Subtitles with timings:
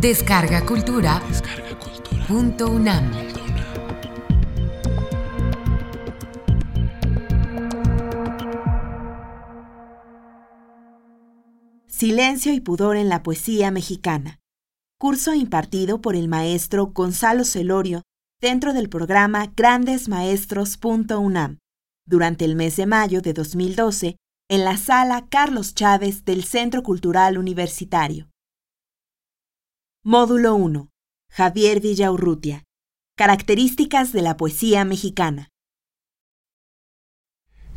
[0.00, 1.22] Descarga Cultura.
[2.26, 3.12] Punto UNAM.
[11.86, 14.38] Silencio y pudor en la poesía mexicana.
[14.98, 18.00] Curso impartido por el maestro Gonzalo Celorio
[18.40, 21.58] dentro del programa Grandes Maestros.unam
[22.06, 24.16] durante el mes de mayo de 2012
[24.48, 28.29] en la sala Carlos Chávez del Centro Cultural Universitario.
[30.02, 30.88] Módulo 1.
[31.30, 32.64] Javier Villaurrutia.
[33.18, 35.50] Características de la poesía mexicana.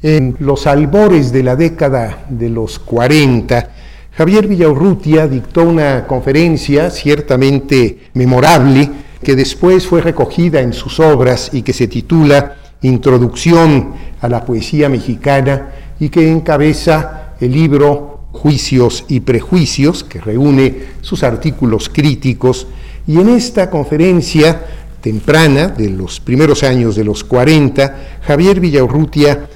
[0.02, 3.72] En los albores de la década de los 40,
[4.14, 8.90] Javier Villaurrutia dictó una conferencia ciertamente memorable
[9.22, 14.88] que después fue recogida en sus obras y que se titula Introducción a la Poesía
[14.88, 22.68] Mexicana y que encabeza el libro Juicios y Prejuicios, que reúne sus artículos críticos,
[23.08, 24.66] y en esta conferencia
[25.00, 29.48] temprana de los primeros años de los 40, Javier Villaurrutia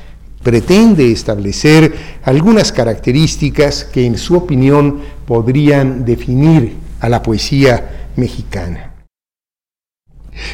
[0.43, 1.93] pretende establecer
[2.23, 8.93] algunas características que en su opinión podrían definir a la poesía mexicana.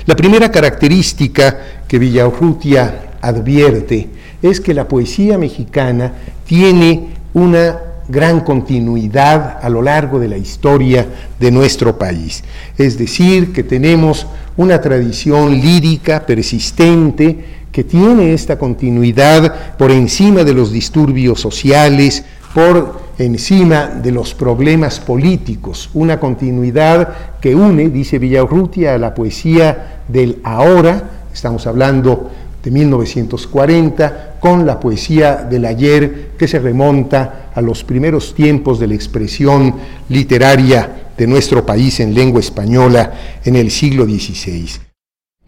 [0.05, 4.09] La primera característica que Villaurrutia advierte
[4.41, 6.13] es que la poesía mexicana
[6.45, 11.07] tiene una gran continuidad a lo largo de la historia
[11.39, 12.43] de nuestro país.
[12.77, 20.53] Es decir, que tenemos una tradición lírica persistente que tiene esta continuidad por encima de
[20.53, 28.93] los disturbios sociales, por encima de los problemas políticos, una continuidad que une, dice Villaurrutia,
[28.93, 32.29] a la poesía del ahora, estamos hablando
[32.63, 38.87] de 1940, con la poesía del ayer que se remonta a los primeros tiempos de
[38.87, 39.75] la expresión
[40.07, 44.69] literaria de nuestro país en lengua española en el siglo XVI.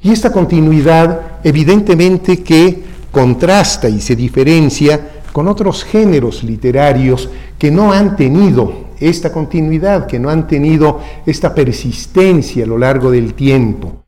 [0.03, 7.93] Y esta continuidad evidentemente que contrasta y se diferencia con otros géneros literarios que no
[7.93, 14.04] han tenido esta continuidad, que no han tenido esta persistencia a lo largo del tiempo.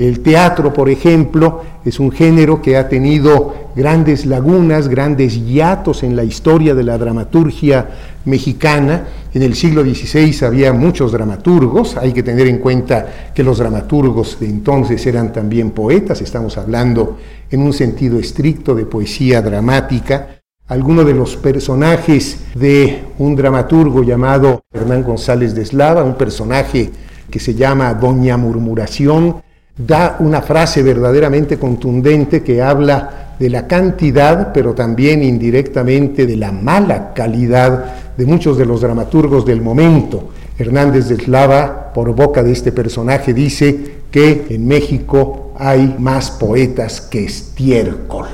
[0.00, 6.16] El teatro, por ejemplo, es un género que ha tenido grandes lagunas, grandes hiatos en
[6.16, 7.86] la historia de la dramaturgia
[8.24, 9.04] mexicana.
[9.34, 14.40] En el siglo XVI había muchos dramaturgos, hay que tener en cuenta que los dramaturgos
[14.40, 17.18] de entonces eran también poetas, estamos hablando
[17.50, 20.28] en un sentido estricto de poesía dramática.
[20.68, 26.90] Algunos de los personajes de un dramaturgo llamado Hernán González de Eslava, un personaje
[27.30, 29.42] que se llama Doña Murmuración,
[29.86, 36.52] da una frase verdaderamente contundente que habla de la cantidad, pero también indirectamente de la
[36.52, 40.30] mala calidad de muchos de los dramaturgos del momento.
[40.58, 47.00] Hernández de Eslava, por boca de este personaje, dice que en México hay más poetas
[47.00, 48.26] que estiércol.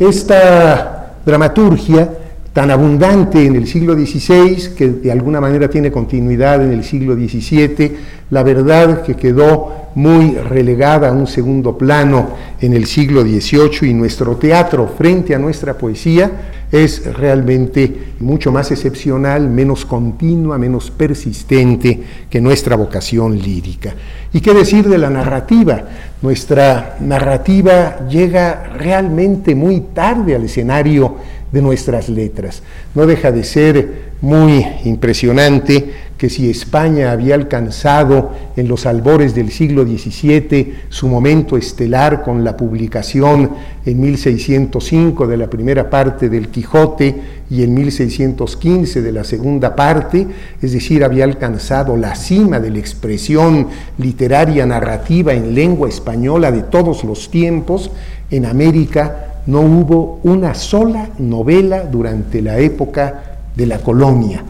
[0.00, 2.25] Esta dramaturgia
[2.56, 7.14] tan abundante en el siglo XVI, que de alguna manera tiene continuidad en el siglo
[7.14, 7.92] XVII,
[8.30, 13.92] la verdad que quedó muy relegada a un segundo plano en el siglo XVIII y
[13.92, 16.30] nuestro teatro frente a nuestra poesía
[16.72, 22.00] es realmente mucho más excepcional, menos continua, menos persistente
[22.30, 23.94] que nuestra vocación lírica.
[24.32, 25.84] ¿Y qué decir de la narrativa?
[26.22, 31.16] Nuestra narrativa llega realmente muy tarde al escenario
[31.56, 32.62] de nuestras letras.
[32.94, 33.88] No deja de ser
[34.20, 41.56] muy impresionante que si España había alcanzado en los albores del siglo XVII su momento
[41.56, 43.52] estelar con la publicación
[43.86, 47.14] en 1605 de la primera parte del Quijote
[47.48, 50.26] y en 1615 de la segunda parte,
[50.60, 56.64] es decir, había alcanzado la cima de la expresión literaria narrativa en lengua española de
[56.64, 57.90] todos los tiempos,
[58.30, 64.44] en América no hubo una sola novela durante la época de la colonia.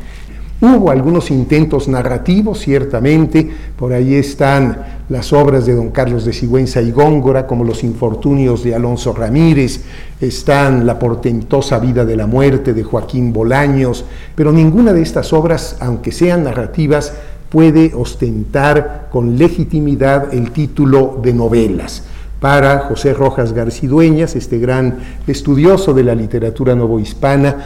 [0.58, 3.46] Hubo algunos intentos narrativos, ciertamente,
[3.78, 8.64] por ahí están las obras de don Carlos de Sigüenza y Góngora, como Los infortunios
[8.64, 9.82] de Alonso Ramírez,
[10.18, 15.76] están La portentosa vida de la muerte de Joaquín Bolaños, pero ninguna de estas obras,
[15.80, 17.12] aunque sean narrativas,
[17.50, 22.02] puede ostentar con legitimidad el título de novelas
[22.40, 27.56] para José Rojas Garcidueñas, este gran estudioso de la literatura novohispana,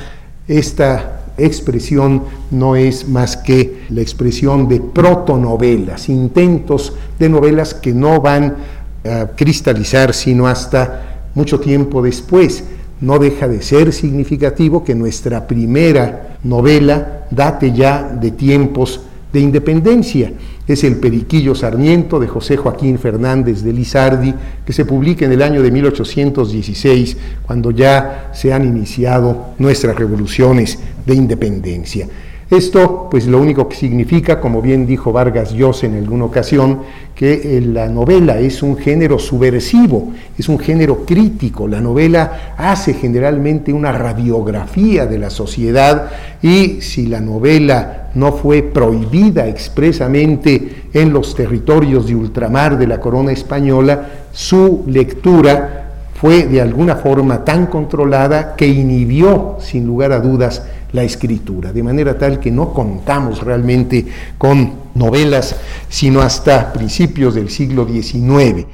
[0.46, 8.20] esta expresión no es más que la expresión de protonovelas, intentos de novelas que no
[8.20, 8.56] van
[9.05, 12.64] a cristalizar sino hasta mucho tiempo después.
[13.00, 19.00] No deja de ser significativo que nuestra primera novela date ya de tiempos
[19.32, 20.32] de independencia.
[20.70, 24.32] Es el Periquillo Sarmiento de José Joaquín Fernández de Lizardi,
[24.64, 30.78] que se publica en el año de 1816, cuando ya se han iniciado nuestras revoluciones
[31.05, 32.06] de independencia.
[32.50, 36.81] Esto, pues lo único que significa, como bien dijo Vargas Llosa en alguna ocasión,
[37.14, 41.69] que eh, la novela es un género subversivo, es un género crítico.
[41.69, 46.11] La novela hace generalmente una radiografía de la sociedad
[46.43, 52.99] y si la novela no fue prohibida expresamente en los territorios de ultramar de la
[52.99, 55.80] corona española, su lectura
[56.20, 60.62] fue de alguna forma tan controlada que inhibió, sin lugar a dudas,
[60.93, 64.06] la escritura, de manera tal que no contamos realmente
[64.37, 65.56] con novelas,
[65.88, 68.67] sino hasta principios del siglo XIX.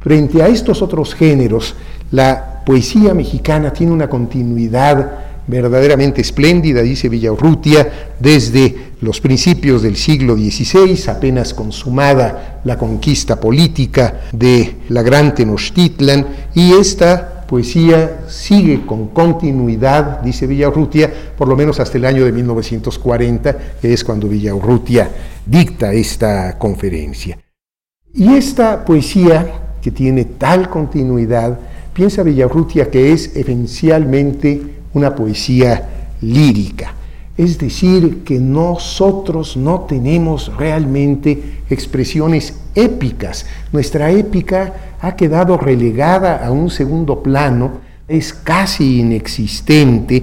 [0.00, 1.74] Frente a estos otros géneros,
[2.10, 10.34] la poesía mexicana tiene una continuidad verdaderamente espléndida, dice Villaurrutia, desde los principios del siglo
[10.34, 19.08] XVI, apenas consumada la conquista política de la gran Tenochtitlan, y esta poesía sigue con
[19.08, 25.10] continuidad, dice Villaurrutia, por lo menos hasta el año de 1940, que es cuando Villaurrutia
[25.44, 27.38] dicta esta conferencia.
[28.14, 31.58] Y esta poesía, que tiene tal continuidad,
[31.92, 34.62] piensa Villaurrutia que es esencialmente
[34.94, 35.88] una poesía
[36.20, 36.94] lírica.
[37.36, 43.44] Es decir, que nosotros no tenemos realmente expresiones épicas.
[43.72, 50.22] Nuestra épica ha quedado relegada a un segundo plano, es casi inexistente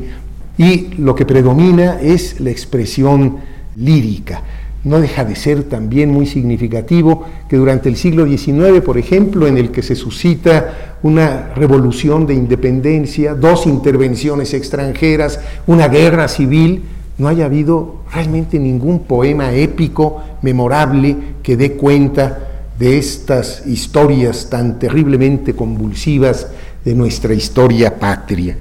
[0.58, 3.38] y lo que predomina es la expresión
[3.76, 4.42] lírica.
[4.84, 9.58] No deja de ser también muy significativo que durante el siglo XIX, por ejemplo, en
[9.58, 16.84] el que se suscita una revolución de independencia, dos intervenciones extranjeras, una guerra civil,
[17.20, 22.48] no haya habido realmente ningún poema épico memorable que dé cuenta
[22.80, 26.48] de estas historias tan terriblemente convulsivas
[26.84, 28.58] de nuestra historia patria.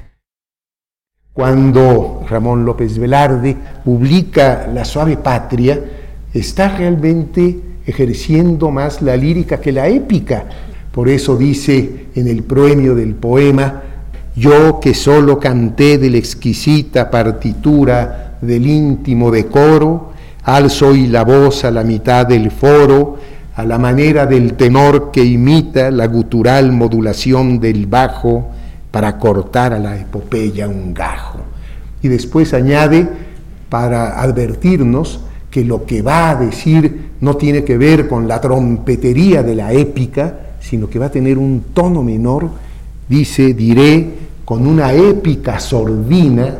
[1.33, 5.81] Cuando Ramón López Velarde publica La suave patria,
[6.33, 10.45] está realmente ejerciendo más la lírica que la épica.
[10.93, 13.83] Por eso dice en el proemio del poema,
[14.37, 20.13] yo que solo canté de la exquisita partitura del íntimo decoro,
[20.45, 23.19] alzo hoy la voz a la mitad del foro,
[23.55, 28.49] a la manera del tenor que imita la gutural modulación del bajo
[28.91, 31.41] para cortar a la epopeya un gajo.
[32.03, 33.09] Y después añade,
[33.69, 35.21] para advertirnos,
[35.51, 39.73] que lo que va a decir no tiene que ver con la trompetería de la
[39.73, 42.49] épica, sino que va a tener un tono menor,
[43.09, 44.15] dice, diré,
[44.45, 46.59] con una épica sordina,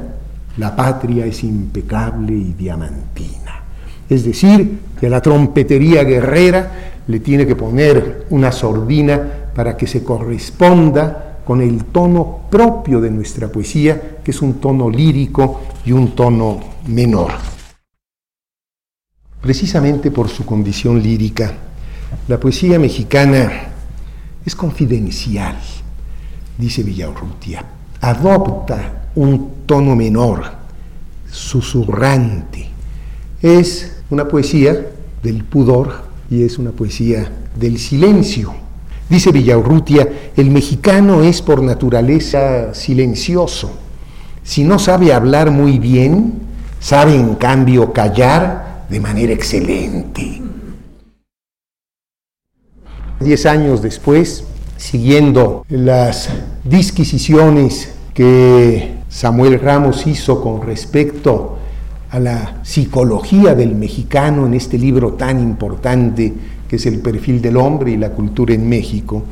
[0.57, 3.63] la patria es impecable y diamantina.
[4.09, 6.71] Es decir, que la trompetería guerrera
[7.07, 9.21] le tiene que poner una sordina
[9.55, 14.91] para que se corresponda con el tono propio de nuestra poesía, que es un tono
[14.91, 16.59] lírico y un tono
[16.89, 17.60] menor.
[19.41, 21.53] Precisamente por su condición lírica,
[22.29, 23.51] la poesía mexicana
[24.45, 25.57] es confidencial,
[26.59, 27.65] dice Villaurrutia,
[28.01, 30.45] adopta un tono menor,
[31.31, 32.69] susurrante.
[33.41, 34.89] Es una poesía
[35.23, 38.55] del pudor, y es una poesía del silencio.
[39.09, 43.73] Dice Villaurrutia, el mexicano es por naturaleza silencioso.
[44.45, 46.35] Si no sabe hablar muy bien,
[46.79, 50.43] sabe en cambio callar de manera excelente.
[53.21, 54.45] Diez años después,
[54.77, 56.31] siguiendo las
[56.65, 61.59] disquisiciones que Samuel Ramos hizo con respecto
[62.11, 66.33] a la psicología del mexicano en este libro tan importante
[66.69, 69.23] que es el perfil del hombre y la cultura en México.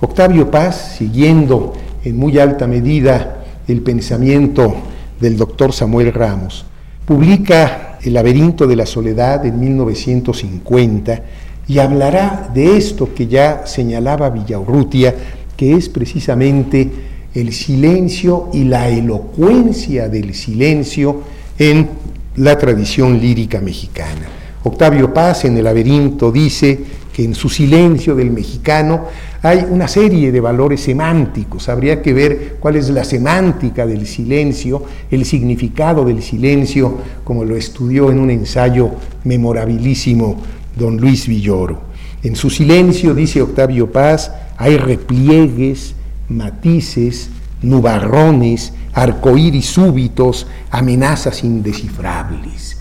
[0.00, 1.72] Octavio Paz, siguiendo
[2.04, 4.74] en muy alta medida el pensamiento
[5.20, 6.64] del doctor Samuel Ramos,
[7.04, 11.22] publica El laberinto de la soledad en 1950
[11.68, 15.14] y hablará de esto que ya señalaba Villaurrutia,
[15.56, 16.90] que es precisamente
[17.34, 21.22] el silencio y la elocuencia del silencio
[21.58, 21.88] en
[22.36, 24.26] la tradición lírica mexicana.
[24.64, 26.78] Octavio Paz en El laberinto dice
[27.24, 29.06] en su silencio del mexicano
[29.42, 31.68] hay una serie de valores semánticos.
[31.68, 37.56] Habría que ver cuál es la semántica del silencio, el significado del silencio, como lo
[37.56, 38.90] estudió en un ensayo
[39.24, 40.40] memorabilísimo
[40.76, 41.82] don Luis Villoro.
[42.22, 45.94] En su silencio, dice Octavio Paz, hay repliegues,
[46.28, 47.30] matices,
[47.62, 52.78] nubarrones, arcoíris súbitos, amenazas indescifrables.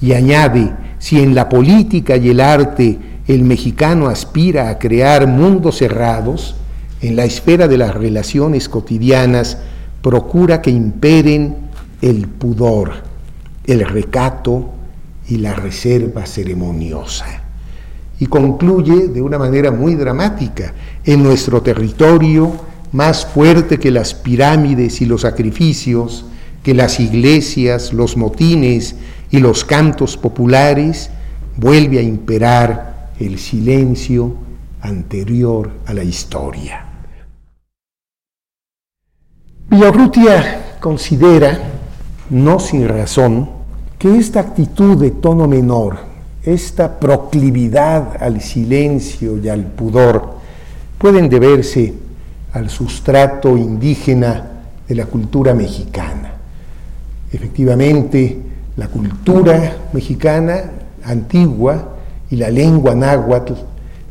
[0.00, 5.78] y añade, si en la política y el arte el mexicano aspira a crear mundos
[5.78, 6.56] cerrados,
[7.00, 9.58] en la esfera de las relaciones cotidianas
[10.02, 11.56] procura que imperen
[12.00, 12.92] el pudor,
[13.64, 14.70] el recato
[15.28, 17.42] y la reserva ceremoniosa.
[18.18, 20.74] Y concluye de una manera muy dramática,
[21.04, 22.52] en nuestro territorio,
[22.92, 26.24] más fuerte que las pirámides y los sacrificios,
[26.62, 28.96] que las iglesias, los motines
[29.30, 31.10] y los cantos populares,
[31.56, 32.91] vuelve a imperar
[33.26, 34.34] el silencio
[34.80, 36.84] anterior a la historia.
[39.70, 41.58] Villarrutia considera,
[42.30, 43.48] no sin razón,
[43.98, 45.98] que esta actitud de tono menor,
[46.42, 50.38] esta proclividad al silencio y al pudor,
[50.98, 51.94] pueden deberse
[52.52, 54.50] al sustrato indígena
[54.88, 56.32] de la cultura mexicana.
[57.32, 58.38] Efectivamente,
[58.76, 60.64] la cultura mexicana
[61.04, 61.96] antigua
[62.32, 63.52] y la lengua náhuatl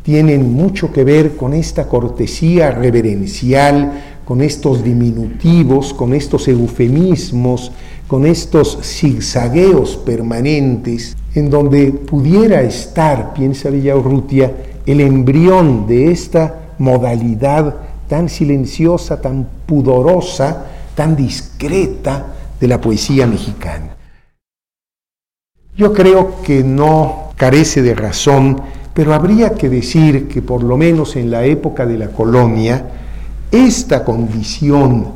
[0.03, 7.71] tienen mucho que ver con esta cortesía reverencial, con estos diminutivos, con estos eufemismos,
[8.07, 14.53] con estos zigzagueos permanentes, en donde pudiera estar, piensa Villaurrutia,
[14.85, 17.75] el embrión de esta modalidad
[18.07, 22.27] tan silenciosa, tan pudorosa, tan discreta
[22.59, 23.95] de la poesía mexicana.
[25.75, 28.61] Yo creo que no carece de razón,
[28.93, 32.85] pero habría que decir que por lo menos en la época de la colonia,
[33.51, 35.07] esta condición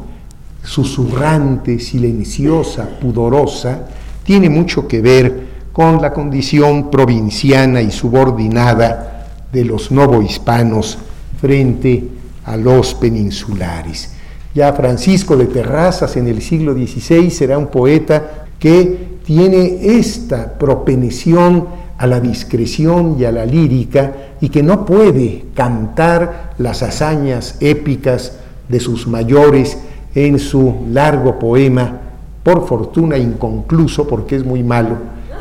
[0.64, 3.86] susurrante, silenciosa, pudorosa,
[4.24, 10.98] tiene mucho que ver con la condición provinciana y subordinada de los novohispanos
[11.40, 12.10] frente
[12.44, 14.16] a los peninsulares.
[14.56, 21.85] Ya Francisco de Terrazas en el siglo XVI será un poeta que tiene esta propensión
[21.98, 28.38] a la discreción y a la lírica y que no puede cantar las hazañas épicas
[28.68, 29.78] de sus mayores
[30.14, 32.02] en su largo poema,
[32.44, 34.98] por fortuna inconcluso porque es muy malo,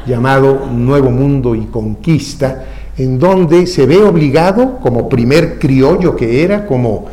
[0.06, 2.64] llamado Nuevo Mundo y Conquista,
[2.96, 7.06] en donde se ve obligado, como primer criollo que era, como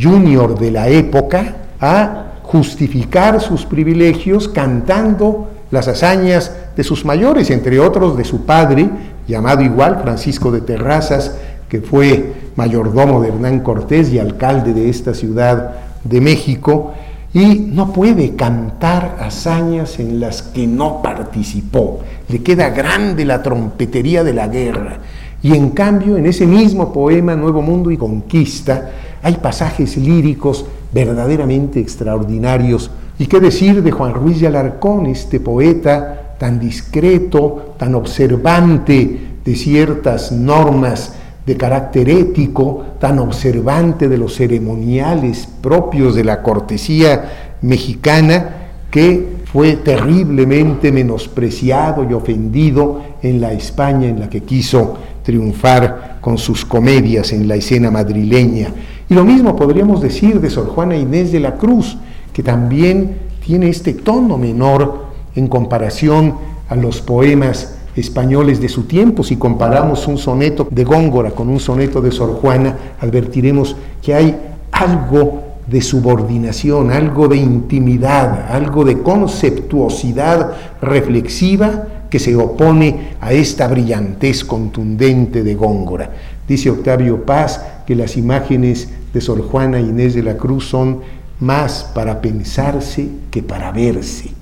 [0.00, 7.80] junior de la época, a justificar sus privilegios cantando las hazañas de sus mayores, entre
[7.80, 8.88] otros de su padre,
[9.26, 11.34] llamado igual Francisco de Terrazas,
[11.68, 15.72] que fue mayordomo de Hernán Cortés y alcalde de esta ciudad
[16.04, 16.92] de México,
[17.34, 21.98] y no puede cantar hazañas en las que no participó.
[22.28, 24.98] Le queda grande la trompetería de la guerra.
[25.42, 31.80] Y en cambio, en ese mismo poema Nuevo Mundo y Conquista, hay pasajes líricos verdaderamente
[31.80, 32.88] extraordinarios.
[33.18, 39.56] ¿Y qué decir de Juan Ruiz de Alarcón, este poeta tan discreto, tan observante de
[39.56, 41.14] ciertas normas
[41.44, 48.56] de carácter ético, tan observante de los ceremoniales propios de la cortesía mexicana,
[48.90, 56.38] que fue terriblemente menospreciado y ofendido en la España en la que quiso triunfar con
[56.38, 58.68] sus comedias en la escena madrileña.
[59.08, 61.96] Y lo mismo podríamos decir de Sor Juana Inés de la Cruz,
[62.32, 65.07] que también tiene este tono menor
[65.38, 66.34] en comparación
[66.68, 69.22] a los poemas españoles de su tiempo.
[69.22, 74.36] Si comparamos un soneto de Góngora con un soneto de Sor Juana, advertiremos que hay
[74.72, 83.68] algo de subordinación, algo de intimidad, algo de conceptuosidad reflexiva que se opone a esta
[83.68, 86.10] brillantez contundente de Góngora.
[86.48, 91.00] Dice Octavio Paz que las imágenes de Sor Juana Inés de la Cruz son
[91.40, 94.37] más para pensarse que para verse.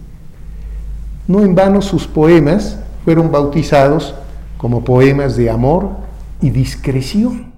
[1.28, 4.14] No en vano sus poemas fueron bautizados
[4.56, 5.90] como poemas de amor
[6.40, 7.52] y discreción.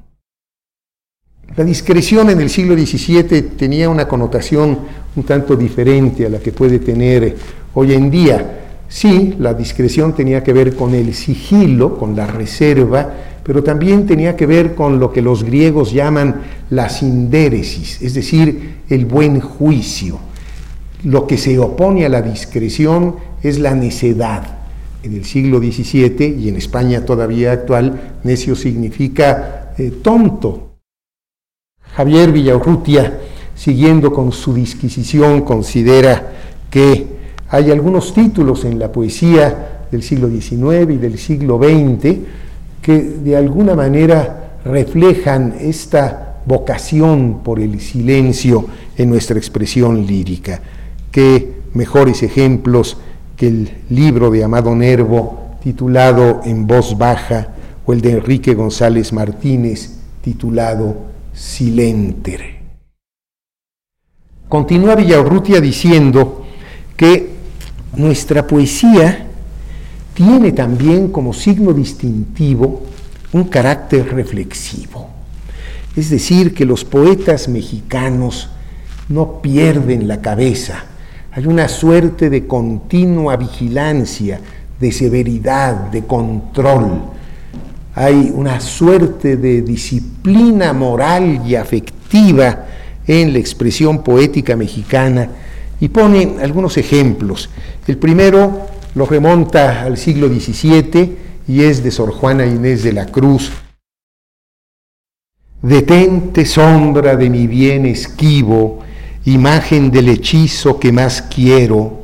[1.56, 4.78] La discreción en el siglo XVII tenía una connotación
[5.16, 7.36] un tanto diferente a la que puede tener
[7.74, 8.60] hoy en día.
[8.88, 14.36] Sí, la discreción tenía que ver con el sigilo, con la reserva, pero también tenía
[14.36, 20.18] que ver con lo que los griegos llaman la sindéresis, es decir, el buen juicio.
[21.04, 24.58] Lo que se opone a la discreción es la necedad.
[25.02, 30.72] En el siglo XVII y en España todavía actual, necio significa eh, tonto.
[31.94, 33.18] Javier Villaurrutia,
[33.54, 36.32] siguiendo con su disquisición, considera
[36.70, 37.06] que
[37.48, 42.16] hay algunos títulos en la poesía del siglo XIX y del siglo XX
[42.82, 50.60] que de alguna manera reflejan esta vocación por el silencio en nuestra expresión lírica.
[51.74, 52.96] Mejores ejemplos
[53.36, 57.48] que el libro de Amado Nervo, titulado En voz baja,
[57.84, 60.96] o el de Enrique González Martínez, titulado
[61.32, 62.58] Silenter.
[64.48, 66.46] Continúa Villaurrutia diciendo
[66.96, 67.30] que
[67.96, 69.26] nuestra poesía
[70.14, 72.82] tiene también como signo distintivo
[73.32, 75.10] un carácter reflexivo.
[75.96, 78.50] Es decir, que los poetas mexicanos
[79.08, 80.84] no pierden la cabeza.
[81.38, 84.40] Hay una suerte de continua vigilancia,
[84.80, 87.00] de severidad, de control.
[87.94, 92.66] Hay una suerte de disciplina moral y afectiva
[93.06, 95.28] en la expresión poética mexicana
[95.78, 97.48] y pone algunos ejemplos.
[97.86, 98.66] El primero
[98.96, 101.16] lo remonta al siglo XVII
[101.46, 103.52] y es de Sor Juana Inés de la Cruz.
[105.62, 108.87] Detente sombra de mi bien esquivo,
[109.28, 112.02] imagen del hechizo que más quiero,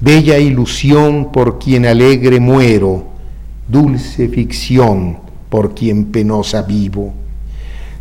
[0.00, 3.04] bella ilusión por quien alegre muero,
[3.68, 5.18] dulce ficción
[5.48, 7.14] por quien penosa vivo.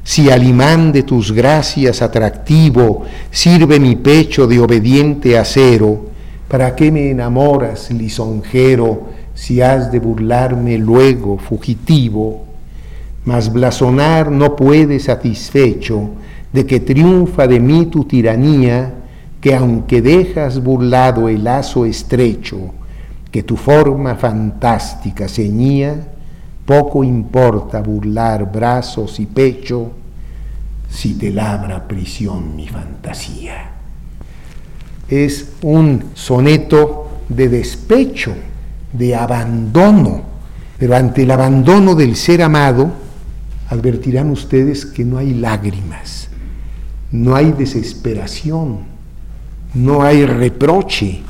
[0.03, 6.09] Si al imán de tus gracias atractivo sirve mi pecho de obediente acero,
[6.47, 12.45] ¿para qué me enamoras, lisonjero, si has de burlarme luego, fugitivo?
[13.25, 16.09] Mas blasonar no puede satisfecho
[16.55, 18.93] de que triunfa de mí tu tiranía,
[19.41, 22.73] que aunque dejas burlado el lazo estrecho,
[23.29, 26.13] que tu forma fantástica ceñía,
[26.65, 29.91] poco importa burlar brazos y pecho
[30.89, 33.71] si te labra prisión mi fantasía.
[35.09, 38.33] Es un soneto de despecho,
[38.93, 40.21] de abandono,
[40.79, 42.93] pero ante el abandono del ser amado,
[43.67, 46.29] advertirán ustedes que no hay lágrimas,
[47.23, 48.79] no hay desesperación,
[49.73, 51.21] no hay reproche,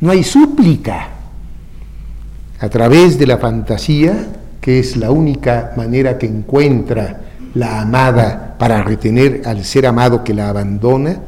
[0.00, 1.08] no hay súplica.
[2.60, 4.26] A través de la fantasía
[4.60, 7.20] que es la única manera que encuentra
[7.54, 11.20] la amada para retener al ser amado que la abandona,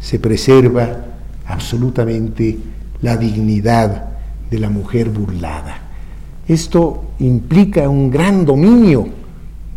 [0.00, 0.98] se preserva
[1.46, 2.58] absolutamente
[3.00, 4.10] la dignidad
[4.50, 5.78] de la mujer burlada.
[6.46, 9.08] Esto implica un gran dominio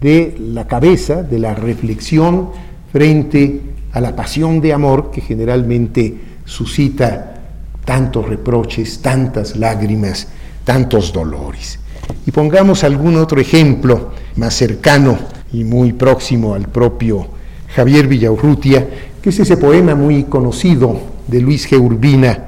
[0.01, 2.49] de la cabeza, de la reflexión
[2.91, 7.41] frente a la pasión de amor que generalmente suscita
[7.85, 10.27] tantos reproches, tantas lágrimas,
[10.63, 11.79] tantos dolores.
[12.25, 15.17] Y pongamos algún otro ejemplo más cercano
[15.51, 17.27] y muy próximo al propio
[17.75, 18.87] Javier Villaurrutia,
[19.21, 21.79] que es ese poema muy conocido de Luis G.
[21.79, 22.47] Urbina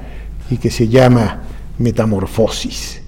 [0.50, 1.42] y que se llama
[1.78, 3.00] Metamorfosis.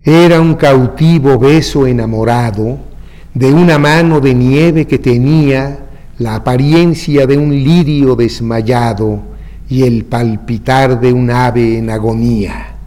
[0.00, 2.87] Era un cautivo beso enamorado
[3.38, 5.78] de una mano de nieve que tenía
[6.18, 9.20] la apariencia de un lirio desmayado
[9.68, 12.78] y el palpitar de un ave en agonía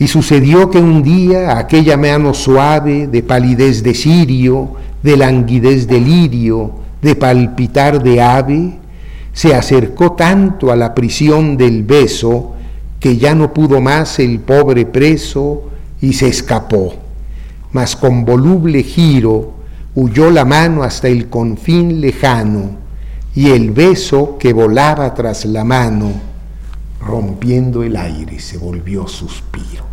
[0.00, 6.00] y sucedió que un día aquella mano suave de palidez de cirio, de languidez de
[6.00, 8.72] lirio, de palpitar de ave,
[9.34, 12.54] se acercó tanto a la prisión del beso
[12.98, 15.68] que ya no pudo más el pobre preso
[16.00, 16.94] y se escapó.
[17.70, 19.59] Mas con voluble giro
[19.94, 22.78] huyó la mano hasta el confín lejano
[23.34, 26.12] y el beso que volaba tras la mano,
[27.00, 29.84] rompiendo el aire, se volvió suspiro.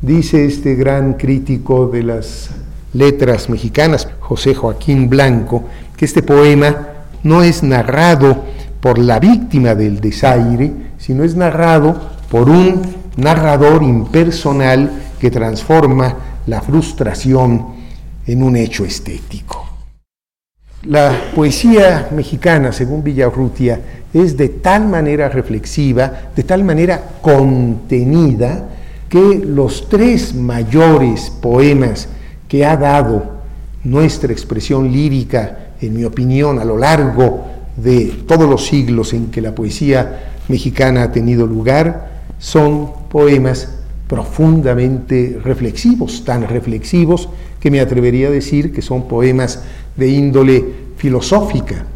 [0.00, 2.50] Dice este gran crítico de las
[2.92, 5.64] letras mexicanas, José Joaquín Blanco,
[5.96, 6.88] que este poema
[7.22, 8.44] no es narrado
[8.80, 11.98] por la víctima del desaire, sino es narrado
[12.30, 12.82] por un
[13.16, 17.75] narrador impersonal que transforma la frustración
[18.26, 19.64] en un hecho estético.
[20.84, 23.80] La poesía mexicana, según Villarrutia,
[24.12, 28.68] es de tal manera reflexiva, de tal manera contenida,
[29.08, 32.08] que los tres mayores poemas
[32.48, 33.36] que ha dado
[33.84, 39.40] nuestra expresión lírica, en mi opinión, a lo largo de todos los siglos en que
[39.40, 43.76] la poesía mexicana ha tenido lugar, son poemas
[44.08, 47.28] profundamente reflexivos, tan reflexivos
[47.60, 49.62] que me atrevería a decir que son poemas
[49.96, 50.64] de índole
[50.96, 51.86] filosófica,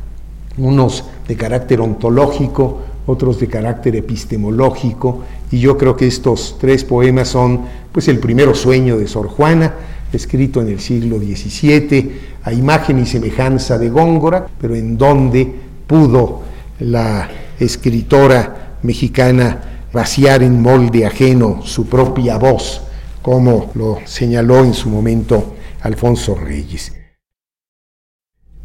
[0.59, 7.29] unos de carácter ontológico, otros de carácter epistemológico, y yo creo que estos tres poemas
[7.29, 9.75] son pues el primero sueño de Sor Juana,
[10.13, 15.53] escrito en el siglo XVII, a imagen y semejanza de Góngora, pero en donde
[15.87, 16.43] pudo
[16.81, 19.61] la escritora mexicana
[19.93, 22.83] vaciar en molde ajeno su propia voz,
[23.23, 26.93] como lo señaló en su momento Alfonso Reyes.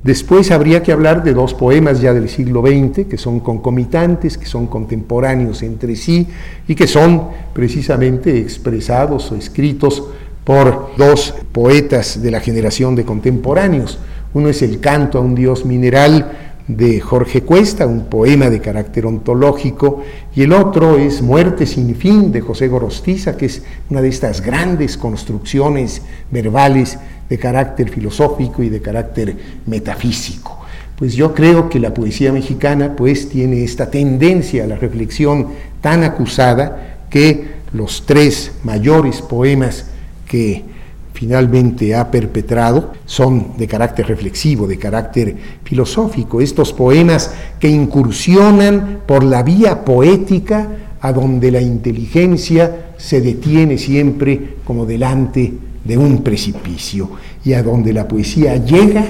[0.06, 4.46] Después habría que hablar de dos poemas ya del siglo XX, que son concomitantes, que
[4.46, 6.28] son contemporáneos entre sí
[6.68, 10.04] y que son precisamente expresados o escritos
[10.44, 13.98] por dos poetas de la generación de contemporáneos.
[14.36, 19.06] Uno es el canto a un dios mineral de Jorge Cuesta, un poema de carácter
[19.06, 20.04] ontológico,
[20.36, 24.41] y el otro es Muerte sin fin de José Gorostiza, que es una de estas
[24.41, 26.01] grandes construcciones
[26.32, 26.97] verbales
[27.30, 30.60] de carácter filosófico y de carácter metafísico.
[30.95, 35.49] Pues yo creo que la poesía mexicana pues tiene esta tendencia a la reflexión
[35.82, 39.86] tan acusada que los tres mayores poemas
[40.28, 40.63] que
[41.15, 49.23] finalmente ha perpetrado son de carácter reflexivo, de carácter filosófico, estos poemas que incursionan por
[49.23, 50.67] la vía poética
[50.99, 55.54] a donde la inteligencia se detiene siempre como delante
[55.86, 57.12] de un precipicio
[57.45, 59.06] y a donde la poesía llega,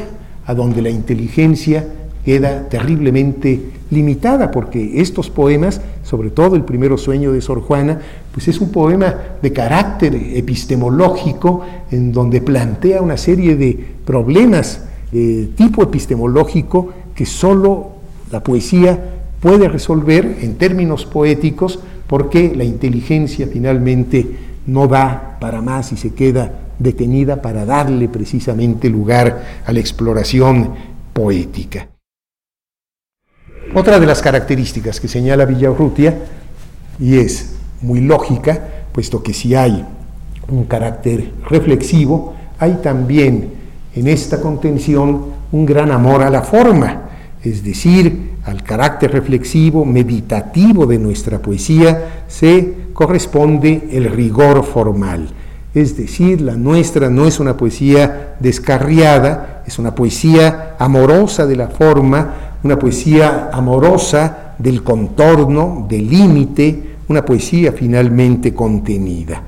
[0.46, 1.88] a donde la inteligencia
[2.24, 8.00] queda terriblemente limitada, porque estos poemas, sobre todo el primero sueño de Sor Juana,
[8.32, 15.50] pues es un poema de carácter epistemológico en donde plantea una serie de problemas de
[15.56, 17.92] tipo epistemológico que sólo
[18.32, 19.00] la poesía
[19.40, 24.26] puede resolver en términos poéticos porque la inteligencia finalmente
[24.68, 30.72] no da para más y se queda detenida para darle precisamente lugar a la exploración
[31.14, 31.95] poética.
[33.76, 36.18] Otra de las características que señala Villaurrutia,
[36.98, 38.58] y es muy lógica,
[38.94, 39.86] puesto que si hay
[40.48, 43.50] un carácter reflexivo, hay también
[43.94, 47.02] en esta contención un gran amor a la forma,
[47.44, 55.28] es decir, al carácter reflexivo, meditativo de nuestra poesía, se corresponde el rigor formal.
[55.74, 61.68] Es decir, la nuestra no es una poesía descarriada, es una poesía amorosa de la
[61.68, 69.44] forma, una poesía amorosa del contorno, del límite, una poesía finalmente contenida.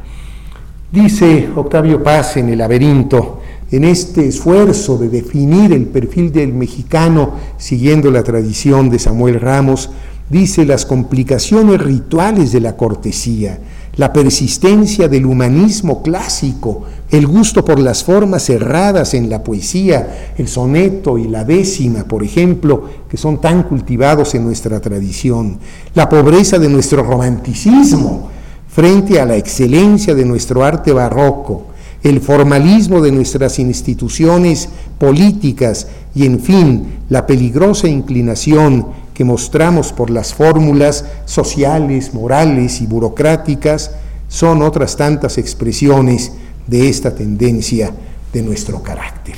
[0.92, 7.32] Dice Octavio Paz en El laberinto, en este esfuerzo de definir el perfil del mexicano
[7.58, 9.90] siguiendo la tradición de Samuel Ramos,
[10.30, 13.58] dice las complicaciones rituales de la cortesía,
[13.98, 20.48] la persistencia del humanismo clásico, el gusto por las formas cerradas en la poesía, el
[20.48, 25.58] soneto y la décima, por ejemplo, que son tan cultivados en nuestra tradición,
[25.96, 28.30] la pobreza de nuestro romanticismo
[28.68, 31.66] frente a la excelencia de nuestro arte barroco,
[32.04, 38.86] el formalismo de nuestras instituciones políticas y, en fin, la peligrosa inclinación
[39.18, 43.96] que mostramos por las fórmulas sociales, morales y burocráticas
[44.28, 46.34] son otras tantas expresiones
[46.68, 47.92] de esta tendencia
[48.32, 49.38] de nuestro carácter.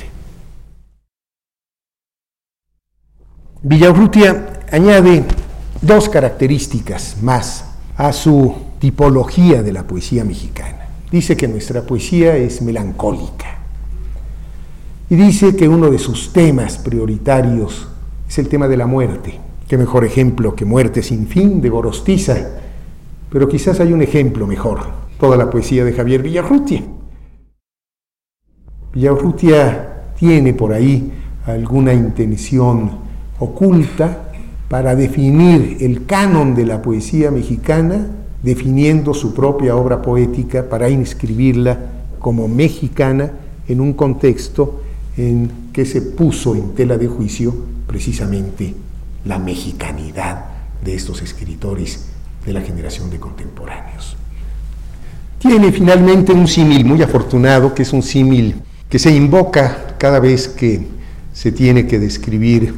[3.62, 5.24] Villaurrutia añade
[5.80, 7.64] dos características más
[7.96, 10.88] a su tipología de la poesía mexicana.
[11.10, 13.60] Dice que nuestra poesía es melancólica
[15.08, 17.88] y dice que uno de sus temas prioritarios
[18.28, 19.40] es el tema de la muerte.
[19.70, 22.34] Qué mejor ejemplo que Muerte sin fin de Gorostiza.
[23.30, 24.80] Pero quizás hay un ejemplo mejor,
[25.16, 26.82] toda la poesía de Javier Villarrutia.
[28.92, 31.12] Villarrutia tiene por ahí
[31.46, 32.90] alguna intención
[33.38, 34.32] oculta
[34.68, 38.08] para definir el canon de la poesía mexicana,
[38.42, 41.78] definiendo su propia obra poética para inscribirla
[42.18, 43.30] como mexicana
[43.68, 44.80] en un contexto
[45.16, 47.54] en que se puso en tela de juicio
[47.86, 48.89] precisamente
[49.24, 50.44] la mexicanidad
[50.84, 52.06] de estos escritores
[52.44, 54.16] de la generación de contemporáneos.
[55.38, 58.56] Tiene finalmente un símil muy afortunado, que es un símil
[58.88, 60.86] que se invoca cada vez que
[61.32, 62.74] se tiene que describir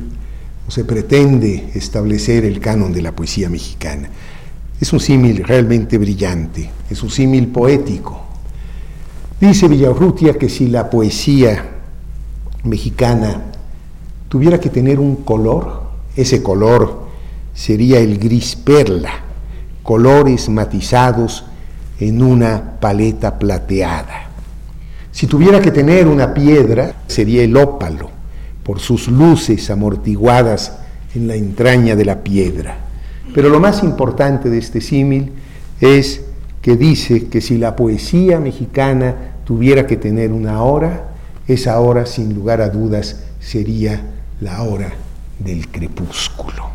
[0.66, 4.08] o se pretende establecer el canon de la poesía mexicana.
[4.80, 8.20] Es un símil realmente brillante, es un símil poético.
[9.40, 11.64] Dice Villaurrutia que si la poesía
[12.64, 13.42] mexicana
[14.28, 15.81] tuviera que tener un color,
[16.16, 17.02] ese color
[17.54, 19.12] sería el gris perla,
[19.82, 21.44] colores matizados
[21.98, 24.28] en una paleta plateada.
[25.10, 28.10] Si tuviera que tener una piedra, sería el ópalo,
[28.62, 30.78] por sus luces amortiguadas
[31.14, 32.76] en la entraña de la piedra.
[33.34, 35.32] Pero lo más importante de este símil
[35.80, 36.22] es
[36.60, 41.08] que dice que si la poesía mexicana tuviera que tener una hora,
[41.48, 44.00] esa hora sin lugar a dudas sería
[44.40, 44.92] la hora
[45.44, 46.70] del crepúsculo.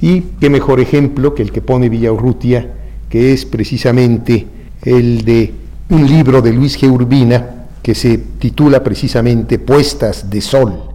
[0.00, 2.74] Y qué mejor ejemplo que el que pone Villaurrutia,
[3.08, 4.46] que es precisamente
[4.82, 5.52] el de
[5.90, 6.90] un libro de Luis G.
[6.90, 10.90] Urbina que se titula precisamente Puestas de Sol,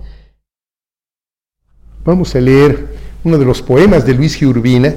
[2.05, 4.47] Vamos a leer uno de los poemas de Luis G.
[4.47, 4.93] Urbina,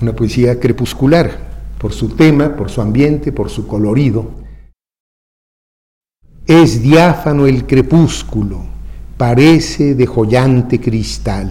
[0.00, 1.30] una poesía crepuscular,
[1.78, 4.30] por su tema, por su ambiente, por su colorido.
[6.46, 8.64] Es diáfano el crepúsculo,
[9.16, 11.50] parece de joyante cristal.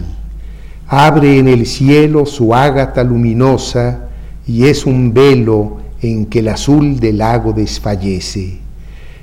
[0.88, 4.10] Abre en el cielo su ágata luminosa
[4.48, 8.60] y es un velo en que el azul del lago desfallece.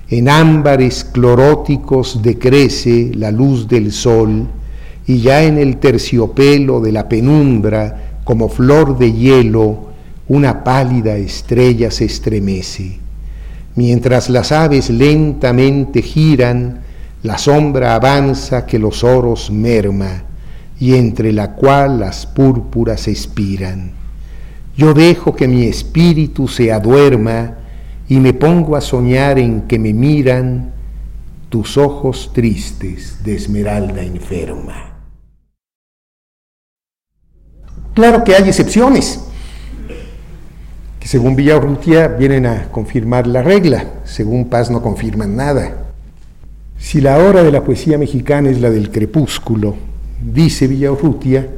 [0.09, 4.49] En ámbares cloróticos decrece la luz del sol
[5.07, 9.91] y ya en el terciopelo de la penumbra, como flor de hielo,
[10.29, 12.99] una pálida estrella se estremece.
[13.75, 16.81] Mientras las aves lentamente giran,
[17.23, 20.25] la sombra avanza que los oros merma,
[20.83, 23.93] y entre la cual las púrpuras expiran.
[24.77, 27.59] Yo dejo que mi espíritu se aduerma
[28.09, 30.73] y me pongo a soñar en que me miran
[31.51, 34.97] tus ojos tristes de esmeralda enferma.
[37.95, 39.25] Claro que hay excepciones,
[40.99, 45.92] que según Villaurrutia vienen a confirmar la regla, según Paz no confirman nada.
[46.83, 49.77] Si la hora de la poesía mexicana es la del crepúsculo,
[50.21, 51.49] dice Villaurrutia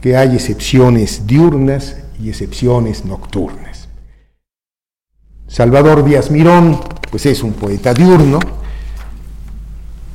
[0.00, 3.88] que hay excepciones diurnas y excepciones nocturnas.
[5.48, 6.78] Salvador Díaz Mirón,
[7.10, 8.38] pues es un poeta diurno,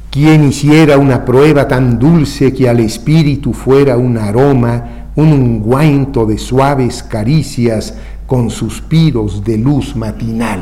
[0.09, 6.37] quien hiciera una prueba tan dulce que al espíritu fuera un aroma un ungüento de
[6.37, 10.61] suaves caricias con suspiros de luz matinal.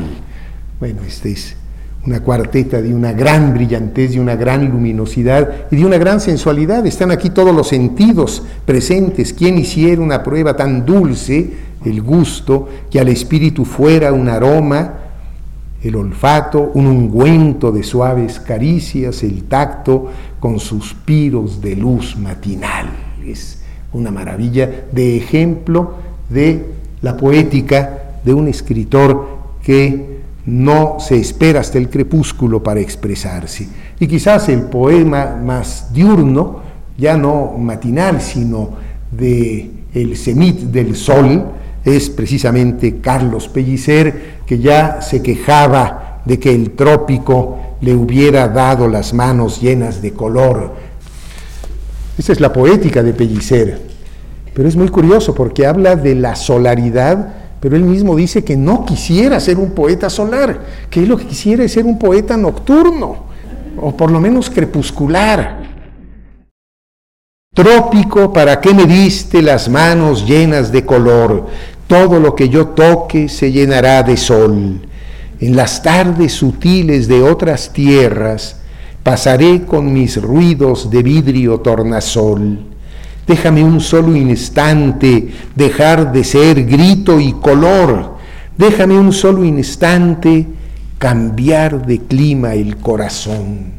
[0.80, 1.56] Bueno, esta es
[2.06, 6.86] una cuarteta de una gran brillantez, de una gran luminosidad y de una gran sensualidad.
[6.86, 9.32] Están aquí todos los sentidos presentes.
[9.32, 11.50] ¿Quién hiciera una prueba tan dulce,
[11.84, 14.94] el gusto, que al espíritu fuera un aroma,
[15.82, 22.86] el olfato, un ungüento de suaves caricias, el tacto con suspiros de luz matinal?
[23.26, 25.94] Es una maravilla de ejemplo
[26.30, 26.64] de
[27.02, 29.26] la poética de un escritor
[29.62, 30.15] que
[30.46, 33.68] no se espera hasta el crepúsculo para expresarse.
[33.98, 36.60] Y quizás el poema más diurno,
[36.96, 38.70] ya no matinal, sino
[39.10, 41.52] de el cenit del sol,
[41.84, 48.88] es precisamente Carlos Pellicer, que ya se quejaba de que el trópico le hubiera dado
[48.88, 50.74] las manos llenas de color.
[52.18, 53.80] Esa es la poética de Pellicer.
[54.54, 58.84] Pero es muy curioso porque habla de la solaridad, pero él mismo dice que no
[58.84, 63.26] quisiera ser un poeta solar, que él lo que quisiera es ser un poeta nocturno,
[63.80, 65.64] o por lo menos crepuscular.
[67.54, 71.46] Trópico, ¿para qué me diste las manos llenas de color?
[71.86, 74.82] Todo lo que yo toque se llenará de sol.
[75.40, 78.60] En las tardes sutiles de otras tierras
[79.02, 82.75] pasaré con mis ruidos de vidrio tornasol
[83.26, 88.14] Déjame un solo instante dejar de ser grito y color.
[88.56, 90.46] Déjame un solo instante
[90.98, 93.74] cambiar de clima el corazón.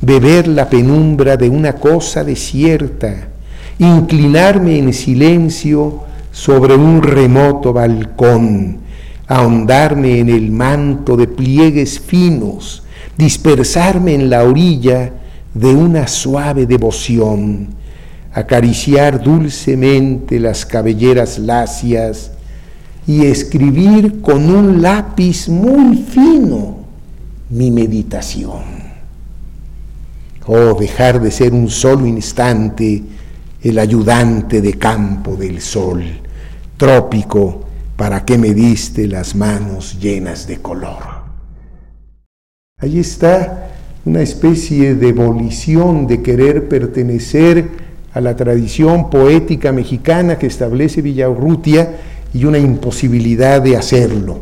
[0.00, 3.28] Beber la penumbra de una cosa desierta.
[3.80, 8.78] Inclinarme en silencio sobre un remoto balcón.
[9.26, 12.84] Ahondarme en el manto de pliegues finos.
[13.18, 15.12] Dispersarme en la orilla
[15.54, 17.74] de una suave devoción
[18.36, 22.32] acariciar dulcemente las cabelleras lacias
[23.06, 26.76] y escribir con un lápiz muy fino
[27.48, 28.60] mi meditación.
[30.44, 33.02] Oh, dejar de ser un solo instante
[33.62, 36.04] el ayudante de campo del sol,
[36.76, 37.64] trópico,
[37.96, 41.02] para que me diste las manos llenas de color.
[42.78, 43.70] Ahí está
[44.04, 47.85] una especie de volición de querer pertenecer
[48.16, 51.96] a la tradición poética mexicana que establece Villaurrutia
[52.32, 54.38] y una imposibilidad de hacerlo.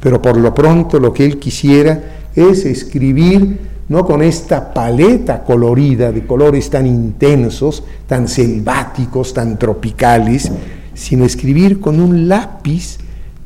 [0.00, 2.00] Pero por lo pronto lo que él quisiera
[2.36, 10.52] es escribir no con esta paleta colorida de colores tan intensos, tan selváticos, tan tropicales,
[10.94, 12.98] sino escribir con un lápiz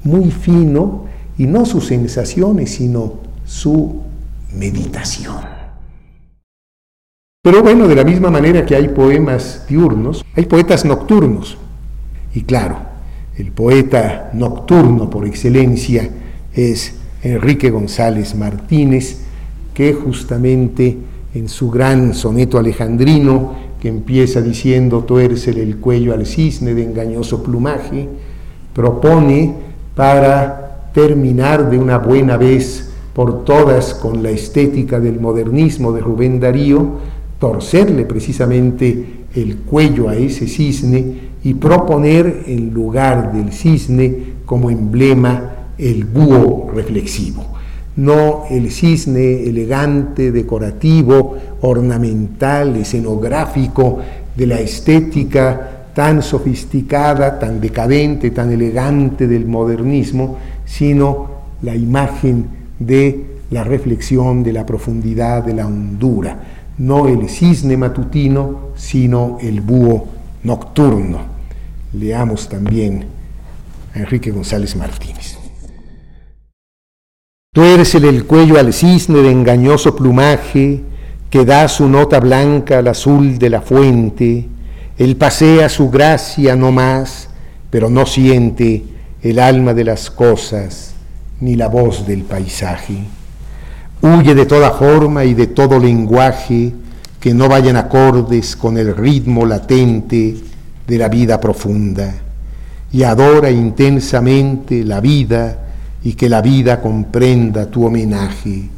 [0.05, 1.05] muy fino
[1.39, 3.15] y no sus sensaciones, sino
[3.47, 4.03] su
[4.55, 5.52] meditación.
[7.45, 11.59] Pero bueno, de la misma manera que hay poemas diurnos, hay poetas nocturnos.
[12.33, 12.77] Y claro,
[13.37, 16.09] el poeta nocturno por excelencia
[16.55, 19.23] es Enrique González Martínez,
[19.75, 20.97] que justamente
[21.35, 27.43] en su gran soneto alejandrino, que empieza diciendo tuércele el cuello al cisne de engañoso
[27.43, 28.09] plumaje,
[28.73, 29.53] propone
[29.97, 36.39] para terminar de una buena vez por todas con la estética del modernismo de Rubén
[36.39, 37.01] Darío,
[37.43, 45.51] torcerle precisamente el cuello a ese cisne y proponer en lugar del cisne como emblema
[45.77, 47.45] el búho reflexivo,
[47.97, 53.99] no el cisne elegante, decorativo, ornamental, escenográfico
[54.37, 61.27] de la estética tan sofisticada, tan decadente, tan elegante del modernismo, sino
[61.63, 62.47] la imagen
[62.79, 69.61] de la reflexión, de la profundidad, de la hondura, no el cisne matutino, sino el
[69.61, 70.09] búho
[70.43, 71.19] nocturno.
[71.93, 73.07] Leamos también
[73.95, 75.39] a Enrique González Martínez.
[77.55, 80.83] Tuércele el cuello al cisne de engañoso plumaje,
[81.29, 84.49] que da su nota blanca al azul de la fuente,
[84.99, 87.29] él pasea su gracia no más,
[87.71, 88.85] pero no siente
[89.23, 90.95] el alma de las cosas
[91.41, 92.99] ni la voz del paisaje.
[94.03, 96.73] Huye de toda forma y de todo lenguaje
[97.21, 100.35] que no vayan acordes con el ritmo latente
[100.89, 102.13] de la vida profunda
[102.93, 105.59] y adora intensamente la vida
[106.03, 108.69] y que la vida comprenda tu homenaje.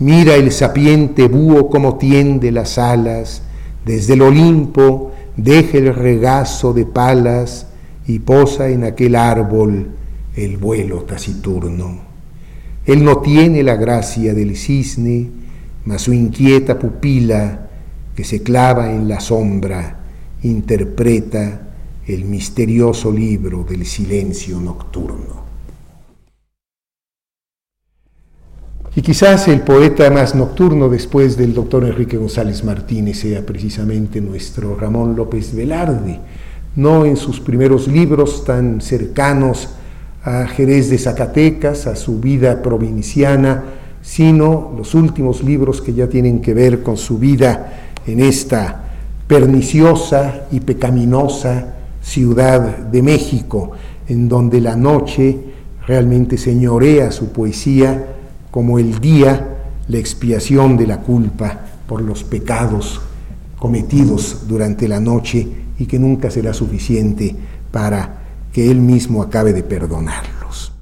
[0.00, 3.42] Mira el sapiente búho como tiende las alas,
[3.84, 7.68] desde el Olimpo deja el regazo de palas
[8.08, 9.90] y posa en aquel árbol
[10.34, 12.09] el vuelo taciturno.
[12.90, 15.28] Él no tiene la gracia del cisne,
[15.84, 17.68] mas su inquieta pupila,
[18.16, 20.00] que se clava en la sombra,
[20.42, 21.68] interpreta
[22.08, 25.44] el misterioso libro del silencio nocturno.
[28.96, 34.74] Y quizás el poeta más nocturno después del doctor Enrique González Martínez sea precisamente nuestro
[34.74, 36.18] Ramón López Velarde,
[36.74, 39.76] no en sus primeros libros tan cercanos
[40.24, 43.64] a Jerez de Zacatecas, a su vida provinciana,
[44.02, 48.84] sino los últimos libros que ya tienen que ver con su vida en esta
[49.26, 53.72] perniciosa y pecaminosa ciudad de México,
[54.08, 55.38] en donde la noche
[55.86, 58.06] realmente señorea su poesía
[58.50, 63.00] como el día la expiación de la culpa por los pecados
[63.58, 65.46] cometidos durante la noche
[65.78, 67.34] y que nunca será suficiente
[67.70, 68.19] para
[68.52, 70.72] que Él mismo acabe de perdonarlos.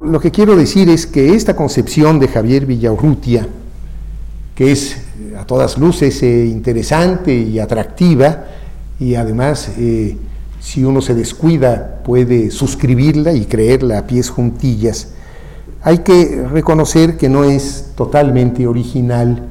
[0.00, 3.48] Lo que quiero decir es que esta concepción de Javier Villaurrutia,
[4.54, 4.98] que es
[5.38, 8.44] a todas luces eh, interesante y atractiva,
[9.00, 10.16] y además eh,
[10.60, 15.08] si uno se descuida puede suscribirla y creerla a pies juntillas,
[15.82, 19.42] hay que reconocer que no es totalmente original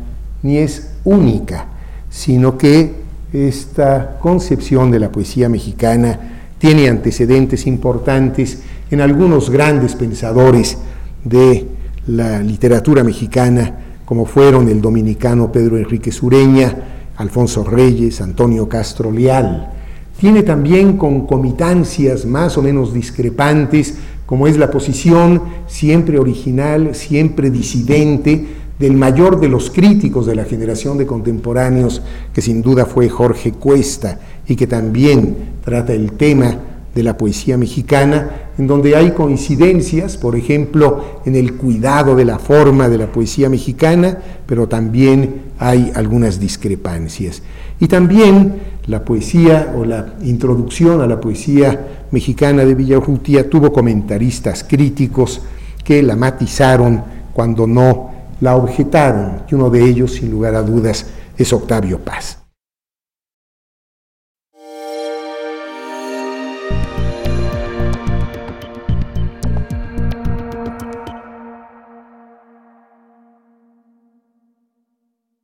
[0.43, 1.67] ni es única,
[2.09, 2.93] sino que
[3.33, 10.77] esta concepción de la poesía mexicana tiene antecedentes importantes en algunos grandes pensadores
[11.23, 11.67] de
[12.07, 16.75] la literatura mexicana, como fueron el dominicano Pedro Enrique Sureña,
[17.17, 19.71] Alfonso Reyes, Antonio Castro Leal.
[20.19, 28.45] Tiene también concomitancias más o menos discrepantes como es la posición siempre original, siempre disidente
[28.79, 32.01] del mayor de los críticos de la generación de contemporáneos,
[32.33, 36.57] que sin duda fue Jorge Cuesta, y que también trata el tema
[36.93, 42.39] de la poesía mexicana, en donde hay coincidencias, por ejemplo, en el cuidado de la
[42.39, 47.43] forma de la poesía mexicana, pero también hay algunas discrepancias.
[47.81, 48.55] Y también
[48.87, 55.41] la poesía o la introducción a la poesía mexicana de Villaurrutia tuvo comentaristas críticos
[55.83, 61.05] que la matizaron cuando no la objetaron, y uno de ellos, sin lugar a dudas,
[61.37, 62.44] es Octavio Paz.